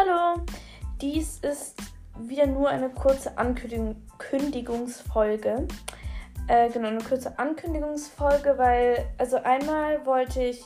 Hallo, 0.00 0.40
dies 1.02 1.40
ist 1.40 1.76
wieder 2.18 2.46
nur 2.46 2.70
eine 2.70 2.88
kurze 2.88 3.36
Ankündigungsfolge. 3.36 5.68
Äh, 6.48 6.70
genau, 6.70 6.88
eine 6.88 7.04
kurze 7.04 7.38
Ankündigungsfolge, 7.38 8.56
weil, 8.56 9.04
also 9.18 9.36
einmal 9.42 10.06
wollte 10.06 10.42
ich 10.42 10.64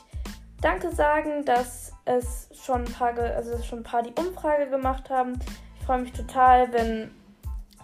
Danke 0.61 0.93
sagen, 0.93 1.45
dass 1.45 1.93
es 2.05 2.48
schon 2.52 2.84
ein 2.84 2.93
paar, 2.93 3.19
also 3.19 3.61
schon 3.61 3.80
ein 3.80 3.84
paar 3.84 4.05
die 4.05 4.15
Umfrage 4.20 4.70
gemacht 4.70 5.11
haben. 5.11 5.37
Ich 5.80 5.85
freue 5.85 6.03
mich 6.03 6.12
total, 6.12 6.73
wenn 6.73 7.11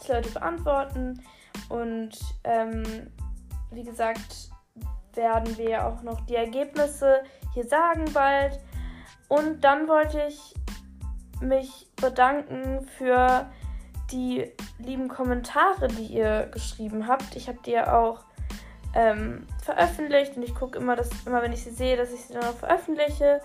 es 0.00 0.06
Leute 0.06 0.30
beantworten. 0.30 1.20
Und 1.68 2.16
ähm, 2.44 3.10
wie 3.72 3.82
gesagt, 3.82 4.52
werden 5.14 5.58
wir 5.58 5.84
auch 5.84 6.02
noch 6.02 6.20
die 6.26 6.36
Ergebnisse 6.36 7.24
hier 7.54 7.66
sagen 7.66 8.04
bald. 8.12 8.60
Und 9.26 9.64
dann 9.64 9.88
wollte 9.88 10.22
ich 10.28 10.54
mich 11.40 11.88
bedanken 11.96 12.86
für 12.98 13.46
die 14.10 14.50
lieben 14.78 15.08
Kommentare, 15.08 15.88
die 15.88 16.06
ihr 16.06 16.48
geschrieben 16.52 17.06
habt. 17.06 17.36
Ich 17.36 17.48
habe 17.48 17.58
die 17.64 17.72
ja 17.72 17.98
auch 17.98 18.24
ähm, 18.94 19.46
veröffentlicht 19.62 20.36
und 20.36 20.42
ich 20.42 20.54
gucke 20.54 20.78
immer, 20.78 20.96
dass, 20.96 21.10
immer, 21.26 21.42
wenn 21.42 21.52
ich 21.52 21.62
sie 21.62 21.70
sehe, 21.70 21.96
dass 21.96 22.12
ich 22.12 22.22
sie 22.22 22.34
dann 22.34 22.44
auch 22.44 22.56
veröffentliche. 22.56 23.40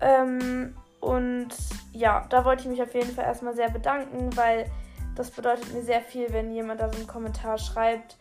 Ähm, 0.00 0.74
und 1.00 1.48
ja, 1.92 2.26
da 2.28 2.44
wollte 2.44 2.62
ich 2.62 2.68
mich 2.68 2.82
auf 2.82 2.94
jeden 2.94 3.14
Fall 3.14 3.24
erstmal 3.24 3.54
sehr 3.54 3.70
bedanken, 3.70 4.36
weil 4.36 4.70
das 5.14 5.30
bedeutet 5.30 5.72
mir 5.72 5.82
sehr 5.82 6.00
viel, 6.00 6.32
wenn 6.32 6.52
jemand 6.52 6.80
da 6.80 6.90
so 6.92 6.98
einen 6.98 7.06
Kommentar 7.06 7.58
schreibt. 7.58 8.16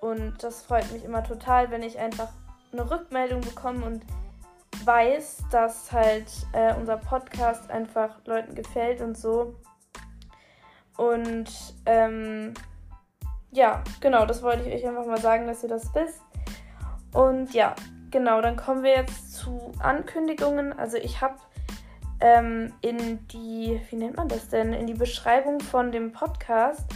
Und 0.00 0.42
das 0.42 0.62
freut 0.62 0.90
mich 0.92 1.04
immer 1.04 1.24
total, 1.24 1.70
wenn 1.70 1.82
ich 1.82 1.98
einfach 1.98 2.28
eine 2.72 2.88
Rückmeldung 2.88 3.40
bekomme 3.40 3.86
und 3.86 4.02
weiß, 4.86 5.44
dass 5.50 5.92
halt 5.92 6.30
äh, 6.52 6.74
unser 6.74 6.96
Podcast 6.96 7.70
einfach 7.70 8.24
Leuten 8.24 8.54
gefällt 8.54 9.00
und 9.00 9.18
so. 9.18 9.54
Und 10.96 11.50
ähm, 11.84 12.54
ja, 13.50 13.82
genau, 14.00 14.26
das 14.26 14.42
wollte 14.42 14.68
ich 14.68 14.74
euch 14.74 14.88
einfach 14.88 15.06
mal 15.06 15.20
sagen, 15.20 15.46
dass 15.46 15.62
ihr 15.62 15.68
das 15.68 15.94
wisst. 15.94 16.22
Und 17.12 17.52
ja, 17.52 17.74
genau, 18.10 18.40
dann 18.40 18.56
kommen 18.56 18.82
wir 18.82 18.96
jetzt 18.96 19.34
zu 19.34 19.72
Ankündigungen. 19.78 20.72
Also 20.72 20.96
ich 20.96 21.20
habe 21.20 21.36
ähm, 22.20 22.72
in 22.80 23.26
die, 23.28 23.80
wie 23.90 23.96
nennt 23.96 24.16
man 24.16 24.28
das 24.28 24.48
denn, 24.48 24.72
in 24.72 24.86
die 24.86 24.94
Beschreibung 24.94 25.60
von 25.60 25.92
dem 25.92 26.12
Podcast 26.12 26.86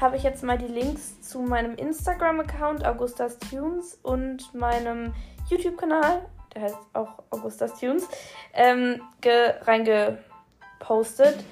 habe 0.00 0.16
ich 0.16 0.22
jetzt 0.22 0.42
mal 0.42 0.58
die 0.58 0.66
Links 0.66 1.22
zu 1.22 1.40
meinem 1.40 1.74
Instagram-Account 1.74 2.84
Augustas 2.84 3.38
Tunes 3.38 3.98
und 4.02 4.54
meinem 4.54 5.14
YouTube-Kanal, 5.48 6.26
der 6.56 6.64
heißt 6.64 6.76
auch 6.94 7.22
Augustas 7.30 7.78
Tunes, 7.78 8.08
ähm, 8.54 9.00
reingepostet, 9.24 11.44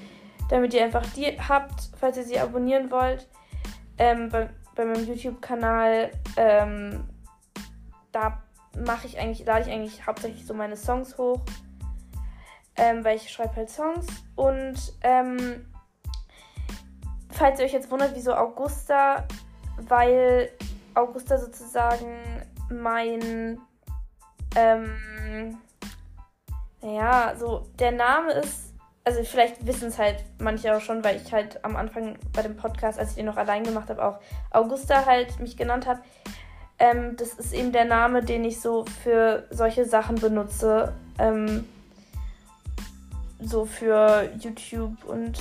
damit 0.49 0.73
ihr 0.73 0.83
einfach 0.83 1.05
die 1.13 1.39
habt, 1.39 1.89
falls 1.99 2.17
ihr 2.17 2.23
sie 2.23 2.39
abonnieren 2.39 2.91
wollt. 2.91 3.27
Ähm, 3.97 4.29
bei, 4.29 4.49
bei 4.75 4.85
meinem 4.85 5.05
YouTube-Kanal, 5.05 6.11
ähm, 6.37 7.07
da 8.11 8.43
mache 8.85 9.07
ich 9.07 9.19
eigentlich, 9.19 9.45
lade 9.45 9.69
ich 9.69 9.73
eigentlich 9.73 10.05
hauptsächlich 10.05 10.45
so 10.45 10.53
meine 10.53 10.75
Songs 10.75 11.17
hoch, 11.17 11.39
ähm, 12.75 13.05
weil 13.05 13.15
ich 13.15 13.31
schreibe 13.31 13.55
halt 13.55 13.69
Songs 13.69 14.05
und 14.35 14.75
ähm, 15.01 15.65
falls 17.31 17.59
ihr 17.59 17.65
euch 17.65 17.73
jetzt 17.73 17.89
wundert, 17.89 18.15
wieso 18.15 18.33
Augusta, 18.33 19.25
weil 19.77 20.49
Augusta 20.93 21.37
sozusagen 21.37 22.17
mein, 22.69 23.61
ähm, 24.55 25.57
naja, 26.81 27.33
so 27.37 27.67
der 27.79 27.91
Name 27.91 28.31
ist, 28.33 28.73
also 29.03 29.23
vielleicht 29.23 29.65
wissen 29.65 29.89
es 29.89 29.97
halt 29.97 30.23
manche 30.39 30.75
auch 30.75 30.81
schon, 30.81 31.03
weil 31.03 31.21
ich 31.21 31.31
halt 31.33 31.63
am 31.63 31.75
Anfang 31.75 32.17
bei 32.33 32.41
dem 32.41 32.55
Podcast, 32.55 32.99
als 32.99 33.11
ich 33.11 33.15
den 33.15 33.25
noch 33.25 33.37
allein 33.37 33.63
gemacht 33.63 33.89
habe, 33.89 34.03
auch 34.03 34.19
Augusta 34.51 35.05
halt 35.05 35.39
mich 35.39 35.57
genannt 35.57 35.87
habe. 35.87 36.01
Ähm, 36.77 37.15
das 37.15 37.33
ist 37.33 37.53
eben 37.53 37.71
der 37.71 37.85
Name, 37.85 38.23
den 38.23 38.43
ich 38.43 38.59
so 38.59 38.85
für 39.03 39.47
solche 39.49 39.85
Sachen 39.85 40.15
benutze. 40.15 40.93
Ähm, 41.17 41.65
so 43.39 43.65
für 43.65 44.29
YouTube 44.39 45.03
und 45.05 45.39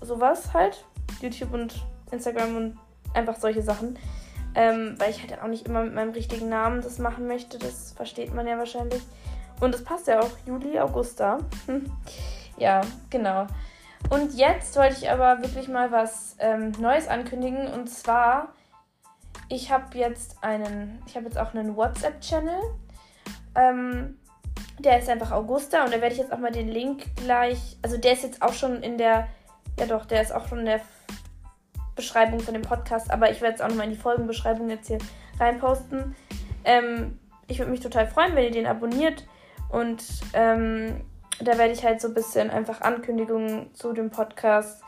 sowas 0.00 0.52
halt. 0.54 0.84
YouTube 1.20 1.52
und 1.52 1.84
Instagram 2.10 2.56
und 2.56 2.78
einfach 3.14 3.36
solche 3.36 3.62
Sachen. 3.62 3.98
Ähm, 4.54 4.94
weil 4.98 5.10
ich 5.10 5.20
halt 5.20 5.40
auch 5.42 5.48
nicht 5.48 5.66
immer 5.66 5.82
mit 5.82 5.94
meinem 5.94 6.12
richtigen 6.12 6.48
Namen 6.48 6.80
das 6.80 6.98
machen 6.98 7.26
möchte. 7.26 7.58
Das 7.58 7.92
versteht 7.92 8.32
man 8.32 8.46
ja 8.46 8.58
wahrscheinlich. 8.58 9.02
Und 9.60 9.74
das 9.74 9.82
passt 9.82 10.06
ja 10.06 10.20
auch. 10.20 10.30
Juli, 10.46 10.78
Augusta. 10.78 11.38
ja, 12.56 12.80
genau. 13.10 13.46
Und 14.10 14.34
jetzt 14.34 14.76
wollte 14.76 14.96
ich 14.98 15.10
aber 15.10 15.42
wirklich 15.42 15.68
mal 15.68 15.90
was 15.90 16.36
ähm, 16.38 16.72
Neues 16.78 17.08
ankündigen. 17.08 17.66
Und 17.68 17.88
zwar, 17.88 18.52
ich 19.48 19.72
habe 19.72 19.96
jetzt 19.98 20.36
einen, 20.42 21.02
ich 21.06 21.16
habe 21.16 21.26
jetzt 21.26 21.38
auch 21.38 21.54
einen 21.54 21.76
WhatsApp-Channel. 21.76 22.60
Ähm, 23.56 24.18
der 24.78 24.98
ist 24.98 25.08
einfach 25.08 25.30
Augusta 25.30 25.84
und 25.84 25.92
da 25.92 26.00
werde 26.00 26.14
ich 26.14 26.20
jetzt 26.20 26.32
auch 26.32 26.38
mal 26.38 26.50
den 26.50 26.68
Link 26.68 27.04
gleich, 27.16 27.76
also 27.82 27.96
der 27.96 28.12
ist 28.12 28.24
jetzt 28.24 28.42
auch 28.42 28.52
schon 28.52 28.82
in 28.82 28.98
der 28.98 29.28
ja 29.78 29.86
doch, 29.86 30.06
der 30.06 30.22
ist 30.22 30.32
auch 30.32 30.48
schon 30.48 30.60
in 30.60 30.66
der 30.66 30.80
Beschreibung 31.96 32.40
von 32.40 32.54
dem 32.54 32.62
Podcast, 32.62 33.10
aber 33.10 33.30
ich 33.30 33.40
werde 33.40 33.56
es 33.56 33.60
auch 33.60 33.68
nochmal 33.68 33.86
in 33.86 33.92
die 33.92 33.98
Folgenbeschreibung 33.98 34.68
jetzt 34.68 34.88
hier 34.88 34.98
reinposten. 35.38 36.14
Ähm, 36.64 37.18
ich 37.46 37.58
würde 37.58 37.70
mich 37.70 37.80
total 37.80 38.06
freuen, 38.06 38.34
wenn 38.34 38.44
ihr 38.44 38.50
den 38.50 38.66
abonniert 38.66 39.26
und 39.68 40.02
ähm, 40.32 41.00
da 41.40 41.58
werde 41.58 41.72
ich 41.72 41.84
halt 41.84 42.00
so 42.00 42.08
ein 42.08 42.14
bisschen 42.14 42.50
einfach 42.50 42.80
Ankündigungen 42.80 43.74
zu 43.74 43.92
dem 43.92 44.10
Podcast 44.10 44.82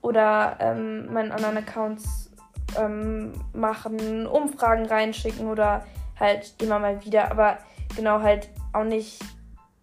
oder 0.00 0.56
ähm, 0.60 1.12
meinen 1.12 1.32
anderen 1.32 1.58
Accounts 1.58 2.30
ähm, 2.78 3.32
machen, 3.52 4.26
Umfragen 4.26 4.86
reinschicken 4.86 5.48
oder 5.48 5.84
halt 6.18 6.54
immer 6.60 6.78
mal 6.78 7.04
wieder, 7.04 7.30
aber 7.30 7.58
genau 7.96 8.20
halt 8.20 8.48
auch 8.72 8.84
nicht 8.84 9.22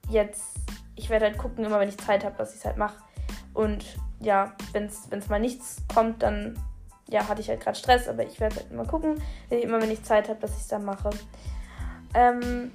jetzt. 0.10 0.58
Ich 0.96 1.10
werde 1.10 1.26
halt 1.26 1.38
gucken, 1.38 1.66
immer 1.66 1.80
wenn 1.80 1.90
ich 1.90 1.98
Zeit 1.98 2.24
habe, 2.24 2.38
dass 2.38 2.54
ich 2.54 2.60
es 2.60 2.66
halt 2.66 2.78
mache. 2.78 2.96
Und 3.54 3.86
ja, 4.26 4.54
wenn 4.74 4.86
es 4.88 5.30
mal 5.30 5.40
nichts 5.40 5.78
kommt, 5.94 6.24
dann 6.24 6.58
ja, 7.08 7.28
hatte 7.28 7.42
ich 7.42 7.50
halt 7.50 7.62
gerade 7.62 7.78
Stress, 7.78 8.08
aber 8.08 8.26
ich 8.26 8.40
werde 8.40 8.56
halt 8.56 8.72
immer 8.72 8.86
gucken, 8.86 9.22
immer 9.50 9.80
wenn 9.82 9.92
ich 9.92 10.04
Zeit 10.04 10.28
habe, 10.28 10.40
dass 10.40 10.52
ich 10.52 10.62
es 10.62 10.68
dann 10.68 10.84
mache. 10.84 11.12
Ähm, 12.16 12.72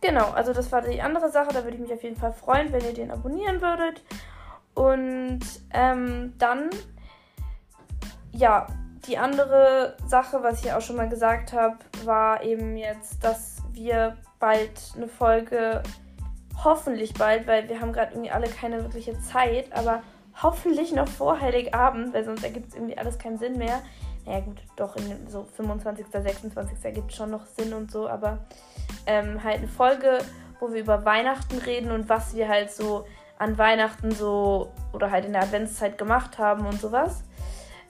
genau, 0.00 0.30
also 0.30 0.54
das 0.54 0.72
war 0.72 0.80
die 0.80 1.02
andere 1.02 1.30
Sache, 1.30 1.52
da 1.52 1.62
würde 1.62 1.76
ich 1.76 1.82
mich 1.82 1.92
auf 1.92 2.02
jeden 2.02 2.16
Fall 2.16 2.32
freuen, 2.32 2.72
wenn 2.72 2.84
ihr 2.84 2.94
den 2.94 3.10
abonnieren 3.10 3.60
würdet. 3.60 4.02
Und 4.74 5.40
ähm, 5.74 6.32
dann, 6.38 6.70
ja, 8.30 8.66
die 9.06 9.18
andere 9.18 9.96
Sache, 10.06 10.42
was 10.42 10.64
ich 10.64 10.72
auch 10.72 10.80
schon 10.80 10.96
mal 10.96 11.08
gesagt 11.08 11.52
habe, 11.52 11.76
war 12.04 12.42
eben 12.42 12.78
jetzt, 12.78 13.22
dass 13.22 13.58
wir 13.72 14.16
bald 14.38 14.92
eine 14.96 15.08
Folge, 15.08 15.82
hoffentlich 16.64 17.12
bald, 17.14 17.46
weil 17.46 17.68
wir 17.68 17.80
haben 17.80 17.92
gerade 17.92 18.12
irgendwie 18.12 18.30
alle 18.30 18.48
keine 18.48 18.82
wirkliche 18.82 19.18
Zeit, 19.20 19.70
aber 19.72 20.02
hoffentlich 20.42 20.92
noch 20.92 21.08
vor 21.08 21.40
Heiligabend, 21.40 22.12
weil 22.14 22.24
sonst 22.24 22.44
ergibt 22.44 22.68
es 22.68 22.74
irgendwie 22.74 22.98
alles 22.98 23.18
keinen 23.18 23.38
Sinn 23.38 23.58
mehr. 23.58 23.82
Naja 24.24 24.40
gut, 24.40 24.62
doch 24.76 24.96
in 24.96 25.28
so 25.28 25.44
25., 25.56 26.06
26. 26.10 26.84
ergibt 26.84 27.10
es 27.10 27.16
schon 27.16 27.30
noch 27.30 27.46
Sinn 27.46 27.72
und 27.72 27.90
so, 27.90 28.08
aber 28.08 28.38
ähm, 29.06 29.42
halt 29.42 29.58
eine 29.58 29.68
Folge, 29.68 30.18
wo 30.60 30.72
wir 30.72 30.80
über 30.80 31.04
Weihnachten 31.04 31.58
reden 31.58 31.90
und 31.90 32.08
was 32.08 32.34
wir 32.34 32.48
halt 32.48 32.70
so 32.70 33.04
an 33.38 33.58
Weihnachten 33.58 34.12
so 34.12 34.72
oder 34.92 35.10
halt 35.10 35.24
in 35.24 35.32
der 35.32 35.42
Adventszeit 35.42 35.98
gemacht 35.98 36.38
haben 36.38 36.66
und 36.66 36.80
sowas. 36.80 37.24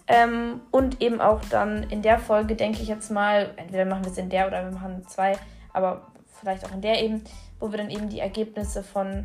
Ähm, 0.08 0.60
und 0.70 1.00
eben 1.00 1.20
auch 1.20 1.40
dann 1.50 1.84
in 1.84 2.02
der 2.02 2.18
Folge, 2.18 2.56
denke 2.56 2.80
ich 2.82 2.88
jetzt 2.88 3.10
mal, 3.10 3.52
entweder 3.56 3.84
machen 3.84 4.04
wir 4.04 4.12
es 4.12 4.18
in 4.18 4.30
der 4.30 4.46
oder 4.46 4.64
wir 4.64 4.72
machen 4.72 5.06
zwei, 5.06 5.38
aber 5.72 6.06
vielleicht 6.40 6.64
auch 6.64 6.72
in 6.72 6.80
der 6.80 7.02
eben, 7.02 7.22
wo 7.60 7.70
wir 7.70 7.78
dann 7.78 7.90
eben 7.90 8.08
die 8.08 8.20
Ergebnisse 8.20 8.82
von 8.82 9.22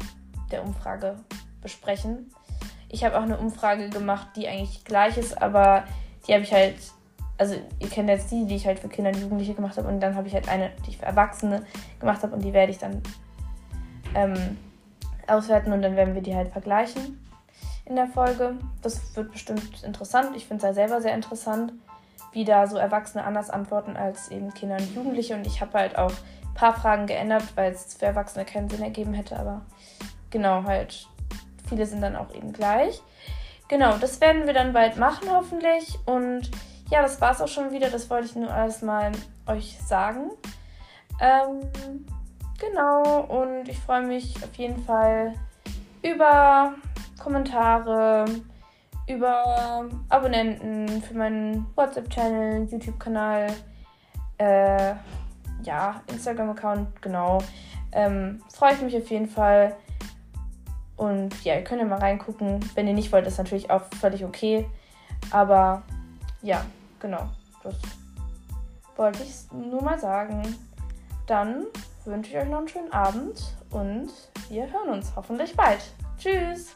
der 0.51 0.63
Umfrage 0.63 1.15
besprechen. 1.61 2.31
Ich 2.89 3.03
habe 3.03 3.17
auch 3.17 3.23
eine 3.23 3.37
Umfrage 3.37 3.89
gemacht, 3.89 4.29
die 4.35 4.47
eigentlich 4.47 4.85
gleich 4.85 5.17
ist, 5.17 5.41
aber 5.41 5.83
die 6.27 6.33
habe 6.33 6.43
ich 6.43 6.53
halt, 6.53 6.75
also 7.37 7.55
ihr 7.79 7.89
kennt 7.89 8.09
jetzt 8.09 8.31
die, 8.31 8.45
die 8.45 8.55
ich 8.55 8.65
halt 8.65 8.79
für 8.79 8.87
Kinder 8.87 9.11
und 9.11 9.19
Jugendliche 9.19 9.53
gemacht 9.53 9.77
habe 9.77 9.87
und 9.87 9.99
dann 9.99 10.15
habe 10.15 10.27
ich 10.27 10.33
halt 10.33 10.47
eine, 10.49 10.71
die 10.85 10.91
ich 10.91 10.97
für 10.97 11.05
Erwachsene 11.05 11.65
gemacht 11.99 12.23
habe 12.23 12.33
und 12.33 12.43
die 12.43 12.53
werde 12.53 12.71
ich 12.71 12.77
dann 12.77 13.01
ähm, 14.15 14.57
auswerten 15.27 15.73
und 15.73 15.81
dann 15.81 15.95
werden 15.95 16.15
wir 16.15 16.21
die 16.21 16.35
halt 16.35 16.49
vergleichen 16.49 17.19
in 17.85 17.95
der 17.95 18.07
Folge. 18.07 18.55
Das 18.81 19.15
wird 19.15 19.31
bestimmt 19.31 19.83
interessant. 19.83 20.35
Ich 20.35 20.45
finde 20.45 20.57
es 20.57 20.69
ja 20.69 20.73
selber 20.73 21.01
sehr 21.01 21.13
interessant, 21.13 21.73
wie 22.31 22.45
da 22.45 22.67
so 22.67 22.77
Erwachsene 22.77 23.23
anders 23.23 23.49
antworten 23.49 23.95
als 23.97 24.29
eben 24.29 24.53
Kinder 24.53 24.77
und 24.77 24.95
Jugendliche 24.95 25.35
und 25.35 25.47
ich 25.47 25.61
habe 25.61 25.73
halt 25.77 25.97
auch 25.97 26.11
ein 26.11 26.53
paar 26.53 26.73
Fragen 26.73 27.05
geändert, 27.05 27.43
weil 27.55 27.71
es 27.71 27.95
für 27.95 28.05
Erwachsene 28.05 28.45
keinen 28.45 28.69
Sinn 28.69 28.81
ergeben 28.81 29.13
hätte, 29.13 29.37
aber 29.37 29.61
genau 30.29 30.63
halt 30.63 31.07
Viele 31.67 31.85
sind 31.85 32.01
dann 32.01 32.15
auch 32.15 32.33
eben 32.33 32.53
gleich. 32.53 33.01
Genau, 33.67 33.97
das 33.97 34.21
werden 34.21 34.45
wir 34.45 34.53
dann 34.53 34.73
bald 34.73 34.97
machen, 34.97 35.29
hoffentlich. 35.29 35.97
Und 36.05 36.49
ja, 36.89 37.01
das 37.01 37.19
war 37.19 37.31
es 37.31 37.41
auch 37.41 37.47
schon 37.47 37.71
wieder. 37.71 37.89
Das 37.89 38.09
wollte 38.09 38.27
ich 38.27 38.35
nur 38.35 38.51
alles 38.51 38.81
mal 38.81 39.11
euch 39.45 39.77
sagen. 39.85 40.31
Ähm, 41.19 42.05
genau, 42.59 43.21
und 43.21 43.67
ich 43.67 43.79
freue 43.79 44.03
mich 44.03 44.35
auf 44.43 44.53
jeden 44.55 44.83
Fall 44.83 45.33
über 46.01 46.75
Kommentare, 47.21 48.25
über 49.07 49.89
Abonnenten 50.09 51.01
für 51.01 51.15
meinen 51.15 51.65
WhatsApp-Channel, 51.75 52.67
YouTube-Kanal, 52.69 53.47
äh, 54.37 54.93
ja, 55.63 56.01
Instagram-Account, 56.07 57.01
genau. 57.01 57.39
Ähm, 57.91 58.41
Freue 58.53 58.73
ich 58.73 58.81
mich 58.81 58.95
auf 58.95 59.09
jeden 59.09 59.27
Fall. 59.27 59.75
Und 60.97 61.43
ja, 61.43 61.55
ihr 61.55 61.63
könnt 61.63 61.81
ja 61.81 61.87
mal 61.87 61.99
reingucken. 61.99 62.59
Wenn 62.75 62.87
ihr 62.87 62.93
nicht 62.93 63.11
wollt, 63.11 63.27
ist 63.27 63.37
natürlich 63.37 63.69
auch 63.69 63.83
völlig 64.01 64.25
okay. 64.25 64.65
Aber 65.31 65.83
ja, 66.41 66.65
genau. 66.99 67.29
Das 67.63 67.75
wollte 68.95 69.23
ich 69.23 69.51
nur 69.51 69.81
mal 69.81 69.99
sagen. 69.99 70.55
Dann 71.27 71.65
wünsche 72.05 72.31
ich 72.31 72.37
euch 72.37 72.49
noch 72.49 72.59
einen 72.59 72.67
schönen 72.67 72.91
Abend 72.91 73.55
und 73.69 74.09
wir 74.49 74.71
hören 74.71 74.89
uns 74.89 75.11
hoffentlich 75.15 75.55
bald. 75.55 75.79
Tschüss! 76.17 76.75